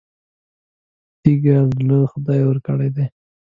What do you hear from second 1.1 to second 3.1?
تېږه زړه خدای ورکړی دی.